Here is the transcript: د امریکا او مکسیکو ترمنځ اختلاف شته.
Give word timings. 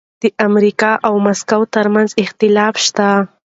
د 0.21 0.23
امریکا 0.47 0.91
او 1.07 1.13
مکسیکو 1.27 1.59
ترمنځ 1.75 2.09
اختلاف 2.23 2.75
شته. 2.85 3.09